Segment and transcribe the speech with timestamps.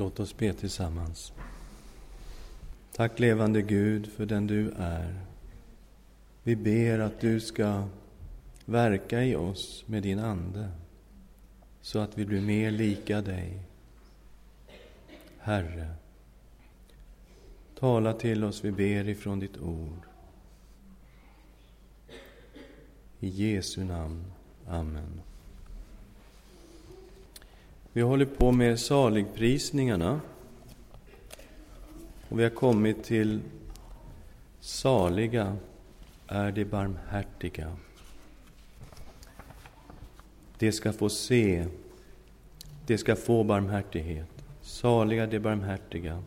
[0.00, 1.32] Låt oss be tillsammans.
[2.92, 5.20] Tack levande Gud för den du är.
[6.42, 7.88] Vi ber att du ska
[8.64, 10.68] verka i oss med din Ande
[11.80, 13.62] så att vi blir mer lika dig.
[15.38, 15.94] Herre,
[17.78, 20.06] tala till oss, vi ber ifrån ditt ord.
[23.20, 24.32] I Jesu namn.
[24.68, 25.20] Amen.
[27.92, 30.20] Vi håller på med saligprisningarna.
[32.28, 33.40] Och vi har kommit till
[34.60, 35.56] Saliga
[36.26, 37.76] är de barmhärtiga.
[40.58, 41.66] De ska få se,
[42.86, 44.44] de ska få barmhärtighet.
[44.62, 46.22] Saliga de barmhärtiga,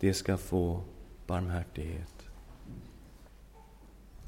[0.00, 0.80] de ska få
[1.26, 2.26] barmhärtighet.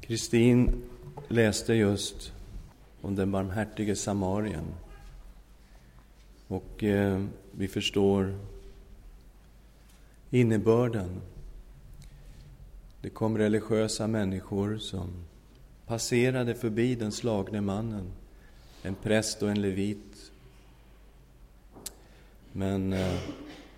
[0.01, 0.83] Kristin
[1.27, 2.33] läste just
[3.01, 4.65] om den barmhärtige samarien.
[6.47, 8.39] Och eh, vi förstår
[10.29, 11.21] innebörden.
[13.01, 15.09] Det kom religiösa människor som
[15.87, 18.11] passerade förbi den slagne mannen,
[18.83, 20.31] en präst och en levit.
[22.51, 23.19] Men eh,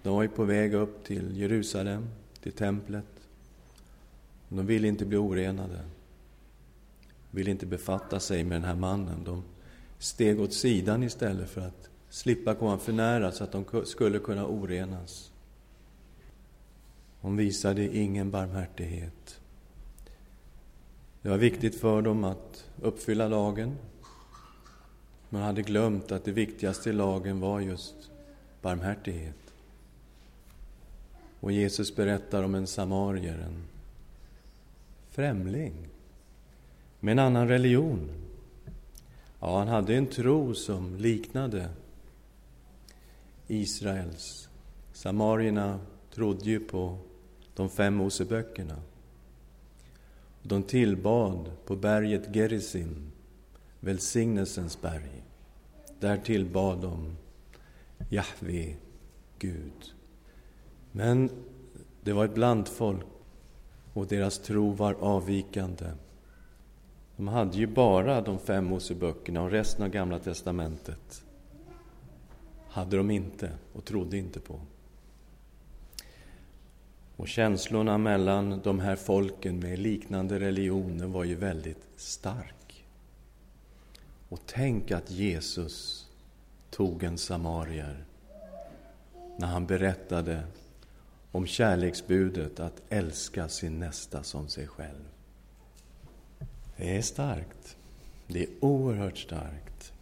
[0.03, 2.09] de var ju på väg upp till Jerusalem,
[2.43, 3.05] till templet.
[4.49, 5.79] De ville inte bli orenade,
[7.31, 9.23] ville inte befatta sig med den här mannen.
[9.23, 9.43] De
[9.99, 14.45] steg åt sidan istället för att slippa komma för nära så att de skulle kunna
[14.47, 15.31] orenas.
[17.21, 19.39] Hon visade ingen barmhärtighet.
[21.21, 23.77] Det var viktigt för dem att uppfylla lagen.
[25.29, 27.95] Man hade glömt att det viktigaste i lagen var just
[28.61, 29.53] barmhärtighet.
[31.39, 33.63] Och Jesus berättar om en samarier, en
[35.09, 35.73] främling
[36.99, 38.09] med en annan religion.
[39.39, 41.69] Ja, han hade en tro som liknade
[43.47, 44.49] Israels.
[44.93, 45.79] Samarierna
[46.13, 46.97] trodde ju på
[47.55, 48.75] de fem Moseböckerna.
[50.41, 53.11] De tillbad på berget Gerizim,
[53.79, 55.23] välsignelsens berg.
[55.99, 57.15] Där tillbad de
[58.09, 58.75] Jahve,
[59.39, 59.93] Gud.
[60.91, 61.29] Men
[62.03, 63.05] det var ett blandfolk
[63.93, 65.85] och deras tro var avvikande.
[67.15, 71.23] De hade ju bara de fem Moseböckerna och resten av Gamla testamentet
[72.77, 74.59] hade de inte och trodde inte på.
[77.15, 82.85] Och känslorna mellan de här folken med liknande religioner var ju väldigt stark.
[84.29, 86.07] Och tänk att Jesus
[86.69, 88.05] tog en samarier
[89.37, 90.43] när han berättade
[91.31, 95.05] om kärleksbudet att älska sin nästa som sig själv.
[96.75, 97.77] Det är starkt.
[98.27, 99.93] Det är oerhört starkt.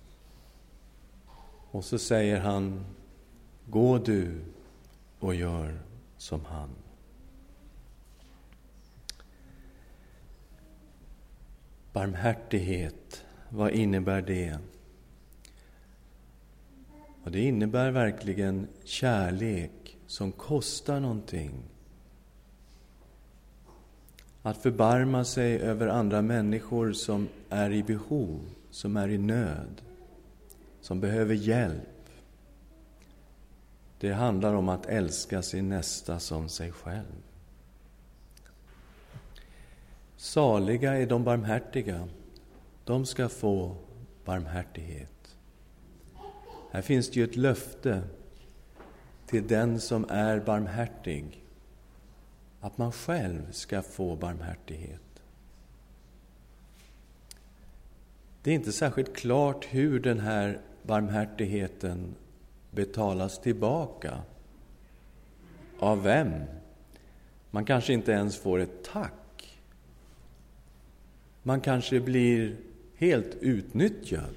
[1.76, 2.86] Och så säger han,
[3.66, 4.42] gå du
[5.20, 5.80] och gör
[6.18, 6.70] som han.
[11.94, 14.60] Barmhärtighet, vad innebär det?
[17.24, 21.64] Och det innebär verkligen kärlek som kostar någonting.
[24.42, 28.40] Att förbarma sig över andra människor som är i behov,
[28.72, 29.82] som är i nöd
[30.86, 32.10] som behöver hjälp.
[34.00, 37.24] Det handlar om att älska sin nästa som sig själv.
[40.18, 42.08] Saliga är de barmhärtiga.
[42.84, 43.76] De ska få
[44.26, 45.36] barmhärtighet.
[46.72, 48.02] Här finns det ju ett löfte
[49.26, 51.44] till den som är barmhärtig
[52.62, 55.24] att man själv ska få barmhärtighet.
[58.42, 62.16] Det är inte särskilt klart hur den här barmhärtigheten
[62.72, 64.22] betalas tillbaka.
[65.80, 66.34] Av vem?
[67.52, 69.60] Man kanske inte ens får ett tack.
[71.44, 72.58] Man kanske blir
[72.96, 74.36] helt utnyttjad.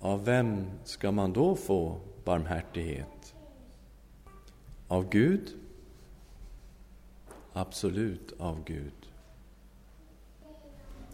[0.00, 3.34] Av vem ska man då få barmhärtighet?
[4.88, 5.56] Av Gud?
[7.52, 8.92] Absolut av Gud.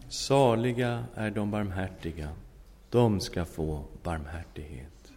[0.07, 2.29] Saliga är de barmhärtiga,
[2.95, 5.13] de ska få barmhärtighet.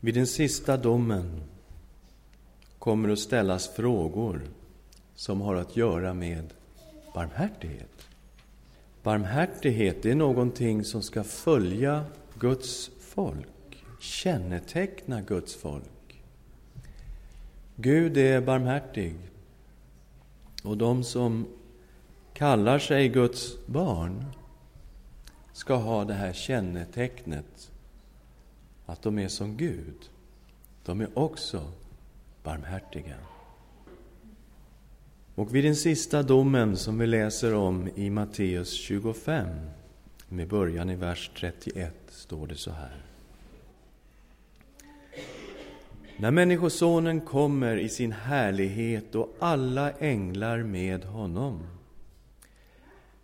[0.00, 1.42] Vid den sista domen
[2.78, 4.42] kommer att ställas frågor
[5.14, 6.54] som har att göra med
[7.14, 8.08] barmhärtighet.
[9.02, 12.04] Barmhärtighet är någonting som ska följa
[12.38, 16.22] Guds folk, känneteckna Guds folk.
[17.76, 19.14] Gud är barmhärtig.
[20.62, 21.46] Och de som
[22.40, 24.24] kallar sig Guds barn
[25.52, 27.70] ska ha det här kännetecknet
[28.86, 30.10] att de är som Gud.
[30.84, 31.72] De är också
[32.42, 33.16] barmhärtiga.
[35.34, 39.46] Och vid den sista domen som vi läser om i Matteus 25,
[40.28, 43.02] med början i vers 31, står det så här.
[46.16, 51.79] När Människosonen kommer i sin härlighet och alla änglar med honom,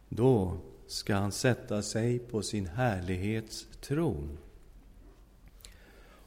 [0.09, 0.57] då
[0.87, 4.39] ska han sätta sig på sin härlighets tron.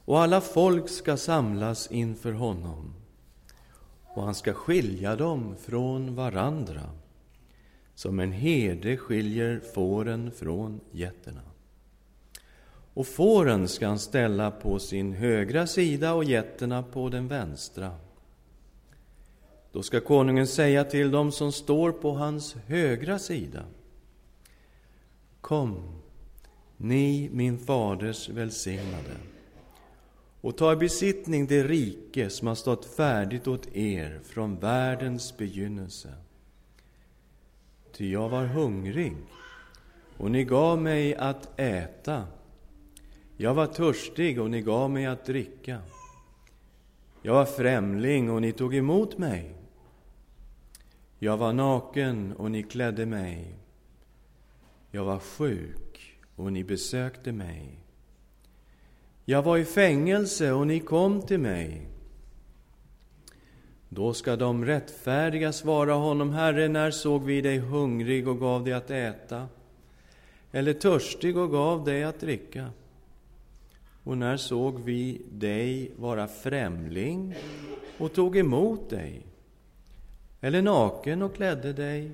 [0.06, 2.94] Och alla folk ska samlas inför honom,
[4.04, 6.90] och han ska skilja dem från varandra,
[7.96, 11.42] som en herde skiljer fåren från getterna.
[12.94, 17.96] Och fåren ska han ställa på sin högra sida och getterna på den vänstra.
[19.72, 23.64] Då ska konungen säga till dem som står på hans högra sida.
[25.42, 26.02] Kom,
[26.78, 29.16] ni min faders välsignade,
[30.42, 36.14] och ta i besittning det rike som har stått färdigt åt er från världens begynnelse.
[37.98, 39.16] Ty jag var hungrig,
[40.18, 42.28] och ni gav mig att äta
[43.42, 45.78] jag var törstig och ni gav mig att dricka.
[47.22, 49.56] Jag var främling och ni tog emot mig.
[51.22, 53.56] Jag var naken och ni klädde mig.
[54.92, 57.80] Jag var sjuk och ni besökte mig.
[59.26, 61.88] Jag var i fängelse och ni kom till mig.
[63.90, 68.74] Då ska de rättfärdiga svara honom, Herre, när såg vi dig hungrig och gav dig
[68.74, 69.48] att äta,
[70.52, 72.70] eller törstig och gav dig att dricka?
[74.04, 77.36] Och när såg vi dig vara främling
[77.98, 79.29] och tog emot dig?
[80.42, 82.12] Eller naken och klädde dig?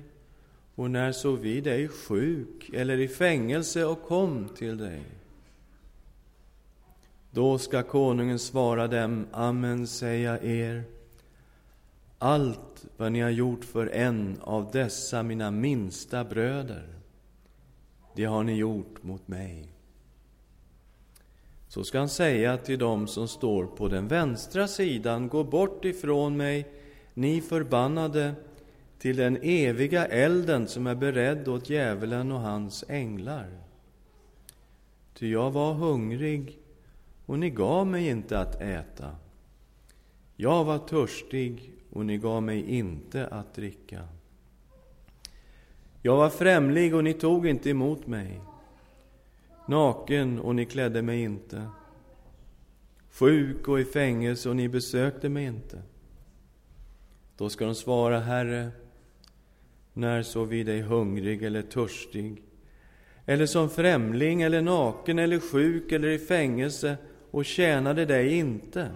[0.74, 5.02] Och när såg vi dig sjuk eller i fängelse och kom till dig?
[7.30, 10.84] Då ska konungen svara dem, amen säga er,
[12.18, 16.88] allt vad ni har gjort för en av dessa mina minsta bröder,
[18.14, 19.68] det har ni gjort mot mig.
[21.68, 26.36] Så ska han säga till dem som står på den vänstra sidan, gå bort ifrån
[26.36, 26.66] mig,
[27.16, 28.34] ni förbannade,
[28.98, 33.48] till den eviga elden som är beredd åt djävulen och hans änglar.
[35.14, 36.58] Ty jag var hungrig,
[37.26, 39.16] och ni gav mig inte att äta.
[40.36, 44.08] Jag var törstig, och ni gav mig inte att dricka.
[46.02, 48.40] Jag var främling, och ni tog inte emot mig
[49.66, 51.66] naken och ni klädde mig inte,
[53.10, 55.82] sjuk och i fängelse och ni besökte mig inte.
[57.36, 58.70] Då ska de svara, Herre,
[59.92, 62.42] när såg vi dig hungrig eller törstig,
[63.26, 66.96] eller som främling eller naken eller sjuk eller i fängelse
[67.30, 68.90] och tjänade dig inte?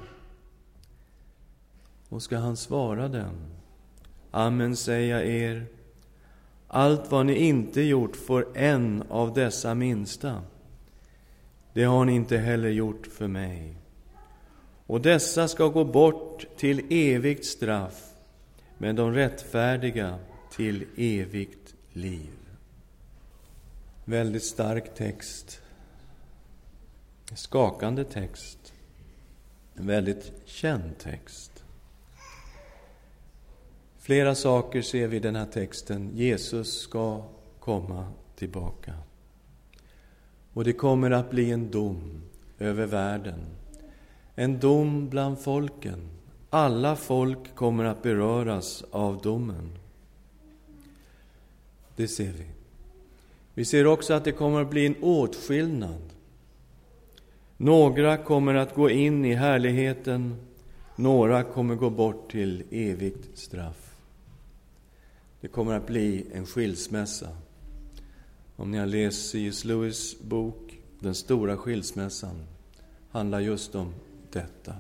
[2.09, 3.37] Och ska han svara dem,
[4.31, 5.67] Amen säger jag er,
[6.69, 10.43] allt vad ni inte gjort för en av dessa minsta,
[11.73, 13.77] det har ni inte heller gjort för mig.
[14.87, 18.10] Och dessa ska gå bort till evigt straff,
[18.83, 20.19] men de rättfärdiga
[20.51, 22.31] till evigt liv.
[24.05, 25.61] Väldigt stark text.
[27.35, 28.73] Skakande text.
[29.75, 31.65] En väldigt känd text.
[33.99, 36.11] Flera saker ser vi i den här texten.
[36.15, 37.25] Jesus ska
[37.59, 38.95] komma tillbaka.
[40.53, 42.23] Och det kommer att bli en dom
[42.59, 43.41] över världen.
[44.35, 46.20] En dom bland folken.
[46.51, 49.71] Alla folk kommer att beröras av domen.
[51.97, 52.47] Det ser vi.
[53.55, 56.03] Vi ser också att det kommer att bli en åtskillnad.
[57.57, 60.37] Några kommer att gå in i härligheten,
[60.97, 63.95] några kommer gå bort till evigt straff.
[65.41, 67.29] Det kommer att bli en skilsmässa.
[68.57, 69.65] Om ni har läst C.S.
[69.65, 72.43] Lewis bok Den stora skilsmässan,
[73.11, 73.95] handlar just om
[74.33, 74.75] detta.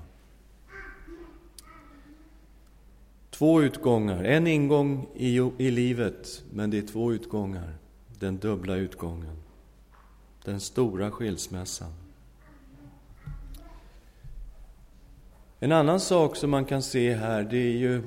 [3.41, 7.77] Två utgångar, en ingång i, i livet, men det är två utgångar.
[8.19, 9.37] Den dubbla utgången.
[10.45, 11.93] Den stora skilsmässan.
[15.61, 18.03] En annan sak som man kan se här, det är ju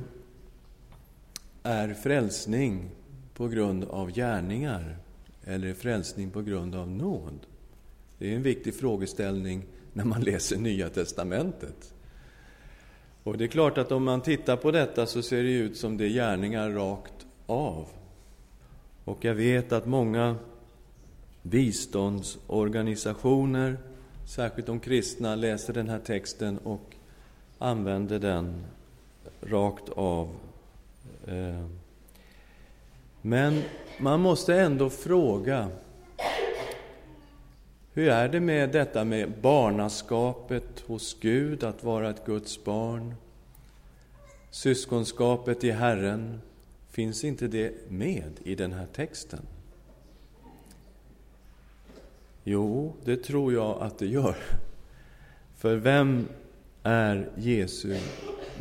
[1.63, 2.89] är frälsning
[3.33, 4.97] på grund av gärningar
[5.43, 7.39] eller frälsning på grund av nåd?
[8.17, 11.93] Det är en viktig frågeställning när man läser Nya testamentet.
[13.23, 15.97] Och det är klart att om man tittar på detta så ser det ut som
[15.97, 17.87] det är gärningar rakt av.
[19.05, 20.35] Och jag vet att många
[21.41, 23.77] biståndsorganisationer,
[24.27, 26.95] särskilt de kristna, läser den här texten och
[27.59, 28.63] använder den
[29.41, 30.29] rakt av.
[31.27, 31.65] Eh,
[33.21, 33.63] men
[33.99, 35.69] man måste ändå fråga
[37.93, 43.15] hur är det med detta med barnaskapet hos Gud, att vara ett Guds barn?
[44.51, 46.41] Syskonskapet i Herren,
[46.89, 49.45] finns inte det med i den här texten?
[52.43, 54.35] Jo, det tror jag att det gör.
[55.57, 56.27] För vem
[56.83, 57.97] är Jesu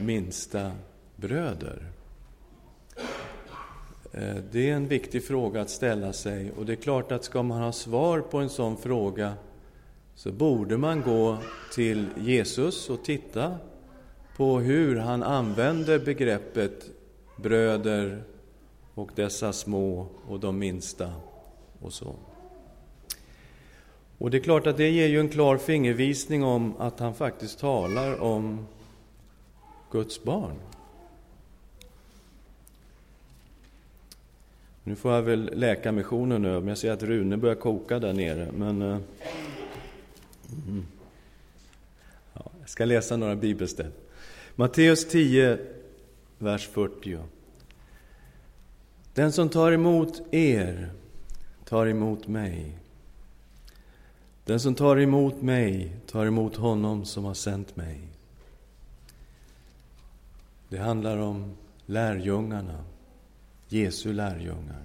[0.00, 0.72] minsta
[1.16, 1.82] bröder?
[4.14, 7.42] Eh, det är en viktig fråga att ställa sig och det är klart att ska
[7.42, 9.34] man ha svar på en sån fråga
[10.14, 11.38] så borde man gå
[11.74, 13.56] till Jesus och titta
[14.36, 16.90] på hur han använder begreppet
[17.36, 18.22] bröder
[18.94, 21.12] och dessa små och de minsta
[21.80, 22.14] och så.
[24.18, 27.58] Och det är klart att det ger ju en klar fingervisning om att han faktiskt
[27.58, 28.66] talar om
[29.90, 30.71] Guds barn.
[34.84, 38.52] Nu får jag väl Läkarmissionen nu, men jag ser att Rune börjar koka där nere.
[38.52, 38.98] Men, uh,
[40.68, 40.86] mm.
[42.34, 43.92] ja, jag ska läsa några bibelställen.
[44.54, 45.58] Matteus 10,
[46.38, 47.18] vers 40.
[49.14, 50.90] Den som tar emot er
[51.64, 52.78] tar emot mig.
[54.44, 58.00] Den som tar emot mig tar emot honom som har sänt mig.
[60.68, 61.52] Det handlar om
[61.86, 62.84] lärjungarna.
[63.72, 64.82] Jesu lärjungar,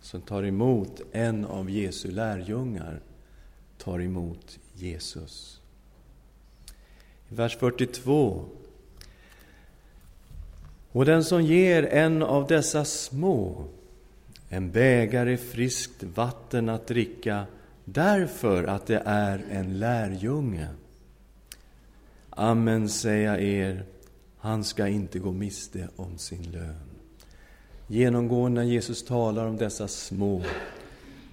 [0.00, 3.00] som tar emot en av Jesu lärjungar,
[3.78, 5.60] tar emot Jesus.
[7.28, 8.44] I vers 42.
[10.92, 13.68] Och den som ger en av dessa små
[14.48, 17.46] en bägare friskt vatten att dricka
[17.84, 20.68] därför att det är en lärjunge.
[22.30, 23.84] Amen, säger jag er,
[24.38, 26.91] han ska inte gå miste om sin lön.
[27.92, 30.42] Genomgående när Jesus talar om dessa små,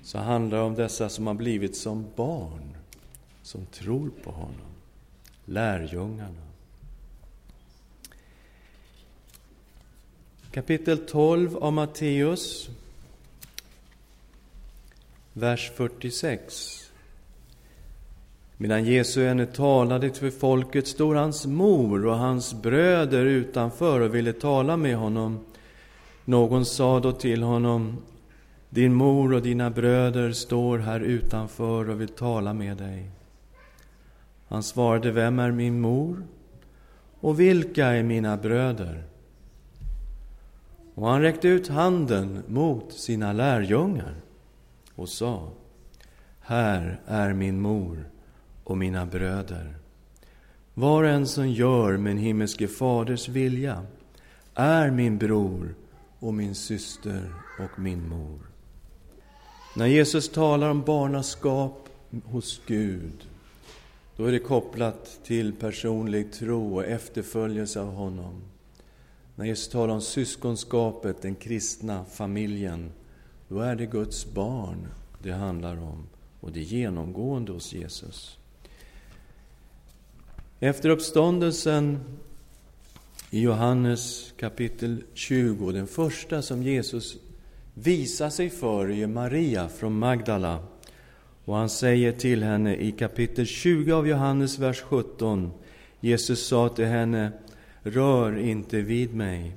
[0.03, 2.77] så handlar det om dessa som har blivit som barn,
[3.41, 4.71] som tror på honom,
[5.45, 6.41] lärjungarna.
[10.51, 12.69] Kapitel 12 av Matteus,
[15.33, 16.91] vers 46.
[18.57, 24.33] Medan Jesus ännu talade till folket stod hans mor och hans bröder utanför och ville
[24.33, 25.45] tala med honom.
[26.29, 27.97] Någon sa då till honom,
[28.69, 33.11] din mor och dina bröder står här utanför och vill tala med dig.
[34.47, 36.23] Han svarade, vem är min mor
[37.19, 39.03] och vilka är mina bröder?
[40.95, 44.15] Och han räckte ut handen mot sina lärjungar
[44.95, 45.49] och sa,
[46.39, 48.09] här är min mor
[48.63, 49.75] och mina bröder.
[50.73, 53.85] Var och en som gör min himmelske faders vilja
[54.53, 55.75] är min bror
[56.19, 58.39] och min syster och min mor.
[59.75, 61.89] När Jesus talar om barnaskap
[62.25, 63.27] hos Gud,
[64.15, 68.41] då är det kopplat till personlig tro och efterföljelse av honom.
[69.35, 72.91] När Jesus talar om syskonskapet, den kristna familjen,
[73.47, 74.87] då är det Guds barn
[75.23, 76.07] det handlar om
[76.39, 78.37] och det är genomgående hos Jesus.
[80.59, 81.99] Efter uppståndelsen
[83.31, 87.17] i Johannes kapitel 20, den första som Jesus
[87.73, 90.59] visar sig för är Maria från Magdala.
[91.45, 95.51] Och han säger till henne i kapitel 20 av Johannes, vers 17.
[95.99, 97.31] Jesus sa till henne,
[97.83, 99.51] rör inte vid mig,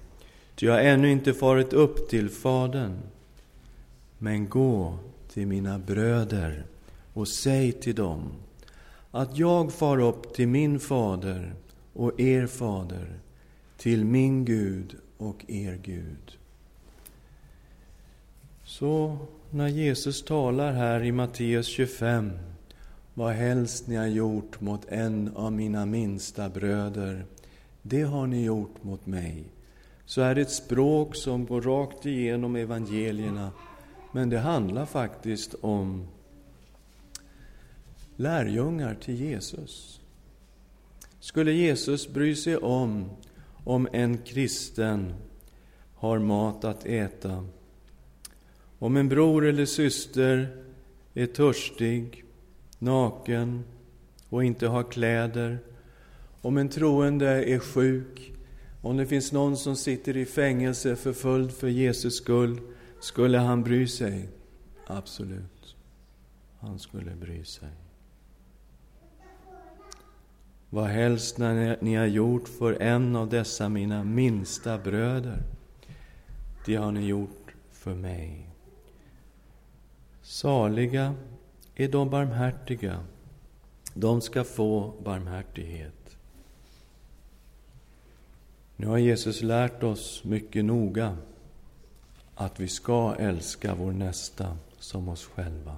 [0.55, 2.99] ty jag har ännu inte farit upp till Fadern.
[4.19, 4.99] Men gå
[5.33, 6.65] till mina bröder
[7.15, 8.33] och säg till dem
[9.11, 11.55] att jag far upp till min fader
[11.93, 13.19] och er fader,
[13.83, 16.39] till min Gud och er Gud.
[18.65, 19.19] Så
[19.51, 22.33] när Jesus talar här i Matteus 25,
[23.15, 27.25] vad helst ni har gjort mot en av mina minsta bröder,
[27.83, 29.45] det har ni gjort mot mig.
[30.05, 33.51] Så är det ett språk som går rakt igenom evangelierna,
[34.13, 36.07] men det handlar faktiskt om
[38.17, 40.01] lärjungar till Jesus.
[41.21, 43.11] Skulle Jesus bry sig om
[43.65, 45.15] om en kristen
[45.95, 47.47] har mat att äta.
[48.79, 50.65] Om en bror eller syster
[51.15, 52.25] är törstig,
[52.79, 53.65] naken
[54.29, 55.59] och inte har kläder.
[56.41, 58.33] Om en troende är sjuk,
[58.83, 62.61] om det finns någon som sitter i fängelse förföljd för Jesus skull,
[63.01, 64.29] skulle han bry sig?
[64.87, 65.77] Absolut.
[66.59, 67.82] han skulle bry sig.
[70.75, 75.43] Vad helst när ni har gjort för en av dessa mina minsta bröder,
[76.67, 78.49] det har ni gjort för mig.
[80.23, 81.15] Saliga
[81.75, 83.05] är de barmhärtiga,
[83.95, 86.17] de ska få barmhärtighet.
[88.77, 91.17] Nu har Jesus lärt oss mycket noga
[92.35, 95.77] att vi ska älska vår nästa som oss själva.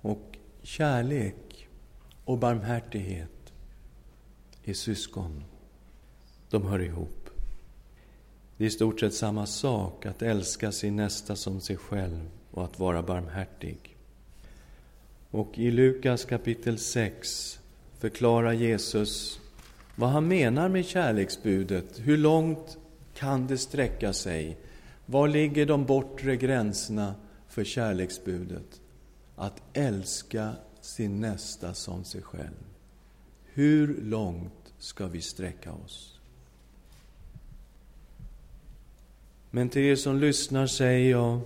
[0.00, 1.43] Och kärlek
[2.24, 3.52] och barmhärtighet
[4.64, 5.44] är syskon.
[6.50, 7.30] De hör ihop.
[8.56, 12.64] Det är i stort sett samma sak att älska sin nästa som sig själv och
[12.64, 13.96] att vara barmhärtig.
[15.30, 17.58] Och i Lukas kapitel 6
[17.98, 19.40] förklarar Jesus
[19.96, 21.98] vad han menar med kärleksbudet.
[21.98, 22.78] Hur långt
[23.14, 24.58] kan det sträcka sig?
[25.06, 27.14] Var ligger de bortre gränserna
[27.48, 28.80] för kärleksbudet?
[29.36, 30.52] Att älska
[30.84, 32.64] sin nästa som sig själv.
[33.44, 36.20] Hur långt ska vi sträcka oss?
[39.50, 41.40] Men till er som lyssnar säger jag,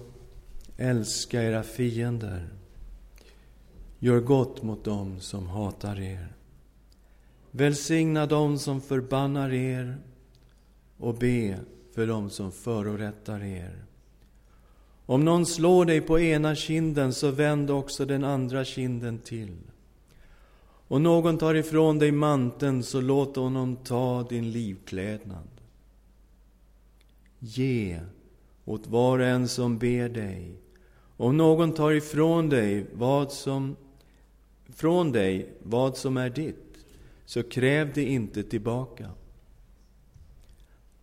[0.77, 2.49] älska era fiender.
[3.99, 6.33] Gör gott mot dem som hatar er.
[7.51, 9.99] Välsigna dem som förbannar er
[10.97, 11.59] och be
[11.95, 13.88] för dem som förorättar er.
[15.09, 19.57] Om någon slår dig på ena kinden, så vänd också den andra kinden till.
[20.89, 25.49] Och någon tar ifrån dig manteln, så låt honom ta din livklädnad.
[27.39, 28.01] Ge
[28.65, 30.55] åt var och en som ber dig.
[31.17, 33.77] Om någon tar ifrån dig vad som,
[34.69, 36.77] från dig vad som är ditt,
[37.25, 39.11] så kräv det inte tillbaka.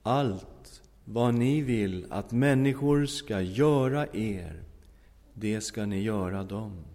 [0.03, 0.54] Allt
[1.05, 4.63] vad ni vill att människor ska göra er,
[5.33, 6.85] det ska ni göra dem.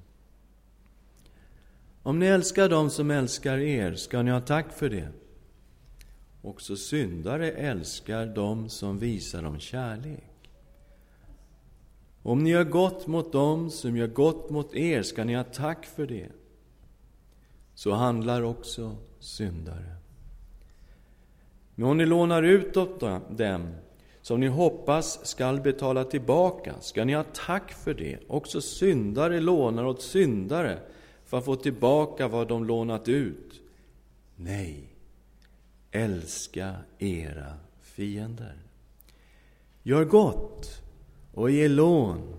[2.02, 5.08] Om ni älskar dem som älskar er, ska ni ha tack för det.
[6.42, 10.50] Också syndare älskar dem som visar dem kärlek.
[12.22, 15.86] Om ni gör gott mot dem som gör gott mot er, ska ni ha tack
[15.86, 16.28] för det.
[17.74, 19.96] Så handlar också syndare.
[21.74, 23.74] Men om ni lånar ut åt dem
[24.22, 28.18] som ni hoppas skall betala tillbaka, ska ni ha tack för det.
[28.28, 30.78] Också syndare lånar åt syndare
[31.24, 33.60] för att få tillbaka vad de lånat ut.
[34.36, 34.84] Nej,
[35.90, 38.58] älska era fiender.
[39.82, 40.82] Gör gott
[41.34, 42.34] och ge lån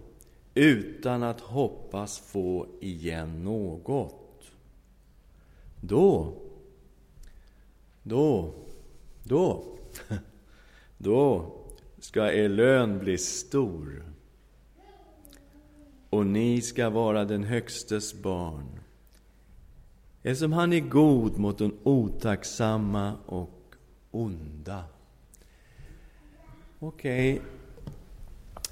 [0.53, 4.17] utan att hoppas få igen något.
[5.81, 6.33] Då,
[8.03, 8.53] då
[9.23, 9.63] då,
[10.97, 11.51] då
[12.01, 14.03] ska er lön bli stor
[16.09, 18.79] och ni ska vara den Högstes barn
[20.23, 23.75] eftersom han är god mot de otacksamma och
[24.11, 24.83] onda.
[26.79, 27.47] Okej, okay.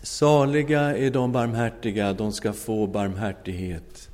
[0.01, 4.09] saliga är de barmhärtiga, de ska få barmhärtighet.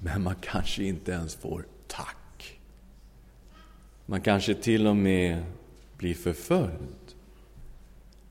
[0.00, 2.60] Men man kanske inte ens får tack.
[4.06, 5.44] Man kanske till och med
[5.96, 7.05] blir förföljd.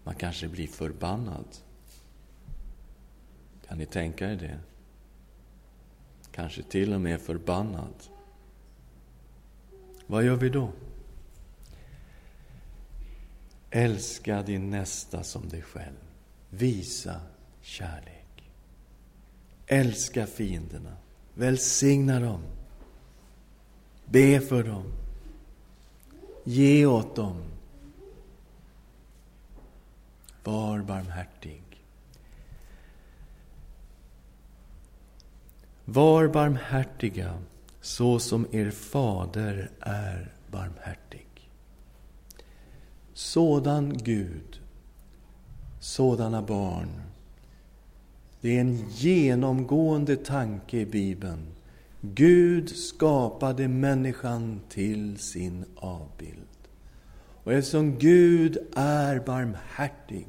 [0.05, 1.45] Man kanske blir förbannad.
[3.67, 4.59] Kan ni tänka er det?
[6.31, 7.93] Kanske till och med förbannad.
[10.07, 10.71] Vad gör vi då?
[13.69, 15.97] Älska din nästa som dig själv.
[16.49, 17.21] Visa
[17.61, 18.51] kärlek.
[19.67, 20.97] Älska fienderna.
[21.33, 22.41] Välsigna dem.
[24.05, 24.93] Be för dem.
[26.43, 27.54] Ge åt dem.
[30.45, 31.63] Var barmhärtig.
[35.85, 37.33] Var barmhärtiga
[37.81, 41.27] så som er fader är barmhärtig.
[43.13, 44.61] Sådan Gud,
[45.79, 47.01] sådana barn.
[48.41, 51.47] Det är en genomgående tanke i Bibeln.
[52.01, 56.47] Gud skapade människan till sin avbild.
[57.43, 60.27] Och eftersom Gud är barmhärtig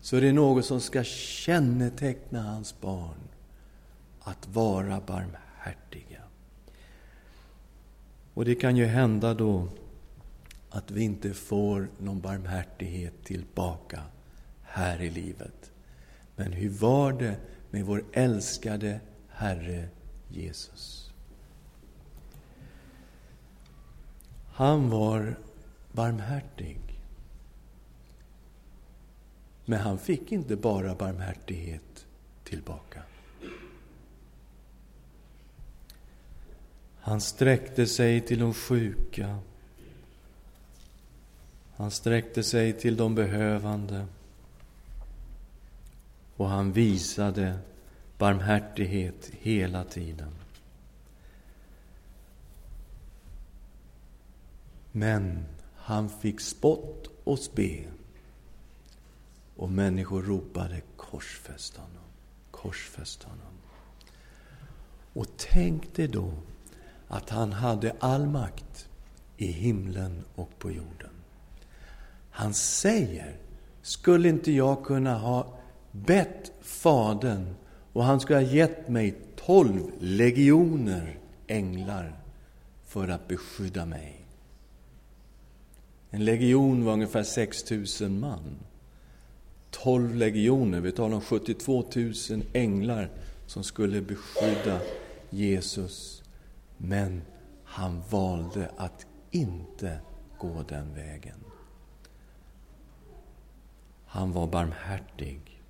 [0.00, 3.20] så är det något som ska känneteckna hans barn,
[4.20, 6.22] att vara barmhärtiga.
[8.34, 9.68] Och det kan ju hända då
[10.70, 14.02] att vi inte får någon barmhärtighet tillbaka
[14.62, 15.72] här i livet.
[16.36, 17.36] Men hur var det
[17.70, 19.88] med vår älskade Herre
[20.28, 21.10] Jesus.
[24.52, 25.38] Han var
[25.92, 26.89] barmhärtig.
[29.64, 32.06] Men han fick inte bara barmhärtighet
[32.44, 33.02] tillbaka.
[37.00, 39.38] Han sträckte sig till de sjuka.
[41.76, 44.06] Han sträckte sig till de behövande.
[46.36, 47.58] Och han visade
[48.18, 50.30] barmhärtighet hela tiden.
[54.92, 55.44] Men
[55.74, 57.84] han fick spott och spe.
[59.60, 62.02] Och människor ropade korsfäst honom,
[62.50, 63.52] korsfäst honom.
[65.12, 66.32] Och tänk dig då
[67.08, 68.88] att han hade all makt
[69.36, 71.10] i himlen och på jorden.
[72.30, 73.36] Han säger,
[73.82, 75.58] skulle inte jag kunna ha
[75.92, 77.54] bett Fadern
[77.92, 82.20] och han skulle ha gett mig tolv legioner änglar
[82.84, 84.26] för att beskydda mig.
[86.10, 87.70] En legion var ungefär 6
[88.00, 88.58] 000 man.
[89.70, 92.12] 12 legioner, vi talar om 72 000
[92.52, 93.10] änglar
[93.46, 94.80] som skulle beskydda
[95.30, 96.22] Jesus.
[96.76, 97.22] Men
[97.64, 99.98] han valde att inte
[100.38, 101.44] gå den vägen.
[104.06, 105.62] Han var barmhärtig.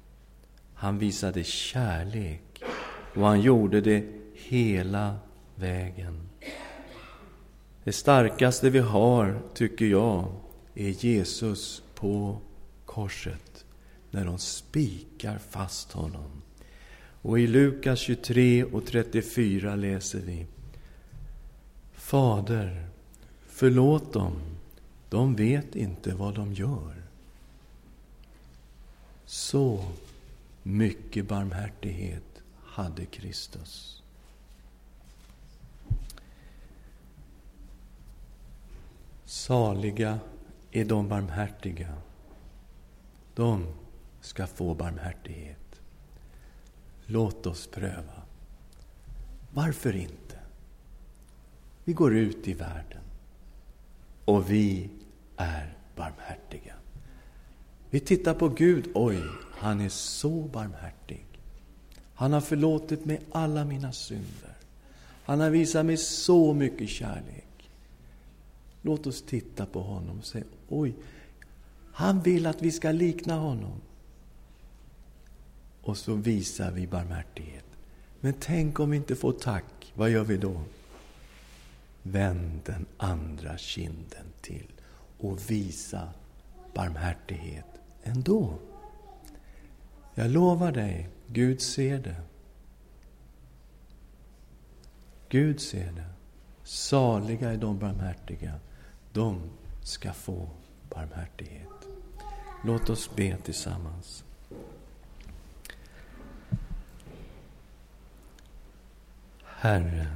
[0.75, 2.63] Han visade kärlek
[3.15, 5.17] och han gjorde det hela
[5.55, 6.29] vägen.
[7.85, 10.33] Det starkaste vi har, tycker jag,
[10.75, 12.39] är Jesus på
[12.87, 13.50] korset.
[14.11, 16.43] När de spikar fast honom.
[17.23, 20.47] Och i Lukas 23 och 34 läser vi.
[21.93, 22.87] Fader,
[23.47, 24.33] förlåt dem.
[25.09, 27.03] De vet inte vad de gör.
[29.25, 29.85] Så
[30.63, 34.03] mycket barmhärtighet hade Kristus.
[39.25, 40.19] Saliga
[40.71, 41.95] är de barmhärtiga.
[43.35, 43.67] De
[44.21, 45.81] ska få barmhärtighet.
[47.07, 48.23] Låt oss pröva.
[49.51, 50.39] Varför inte?
[51.85, 53.03] Vi går ut i världen
[54.25, 54.91] och vi
[55.37, 56.75] är barmhärtiga.
[57.91, 58.89] Vi tittar på Gud.
[58.95, 61.27] Oj, han är så barmhärtig.
[62.15, 64.57] Han har förlåtit mig alla mina synder.
[65.25, 67.71] Han har visat mig så mycket kärlek.
[68.83, 70.95] Låt oss titta på honom och säga, oj,
[71.93, 73.81] han vill att vi ska likna honom.
[75.91, 77.65] Och så visar vi barmhärtighet.
[78.21, 80.61] Men tänk om vi inte får tack, vad gör vi då?
[82.03, 84.67] Vänd den andra kinden till
[85.19, 86.09] och visa
[86.75, 87.67] barmhärtighet
[88.03, 88.59] ändå.
[90.15, 92.23] Jag lovar dig, Gud ser det.
[95.29, 96.11] Gud ser det.
[96.65, 98.61] Saliga är de barmhärtiga,
[99.13, 99.43] de
[99.83, 100.49] ska få
[100.91, 101.89] barmhärtighet.
[102.65, 104.25] Låt oss be tillsammans.
[109.63, 110.07] Herre,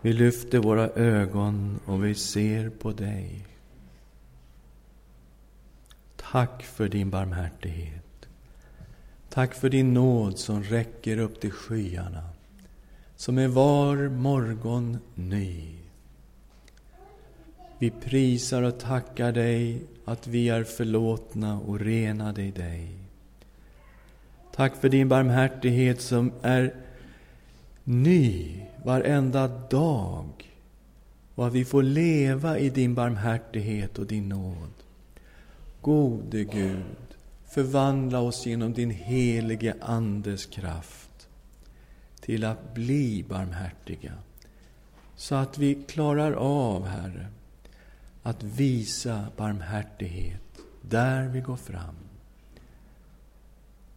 [0.00, 3.46] vi lyfter våra ögon och vi ser på dig.
[6.16, 8.28] Tack för din barmhärtighet.
[9.28, 12.24] Tack för din nåd som räcker upp till skyarna,
[13.16, 15.76] som är var morgon ny.
[17.78, 22.94] Vi prisar och tackar dig att vi är förlåtna och renade i dig.
[24.54, 26.74] Tack för din barmhärtighet som är
[27.84, 30.50] ny varenda dag
[31.34, 34.72] och att vi får leva i din barmhärtighet och din nåd.
[35.80, 41.28] Gode Gud, förvandla oss genom din helige Andes kraft
[42.20, 44.12] till att bli barmhärtiga
[45.16, 47.26] så att vi klarar av, Herre,
[48.22, 50.42] att visa barmhärtighet
[50.82, 51.94] där vi går fram.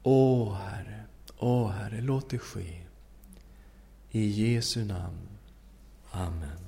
[0.03, 1.03] Åh Herre,
[1.37, 2.82] åh Herre, låt det ske.
[4.13, 5.17] I Jesu namn.
[6.13, 6.62] Amen.